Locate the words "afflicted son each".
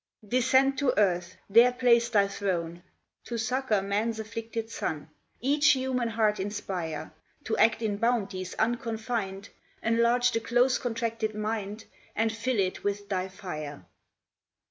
4.19-5.73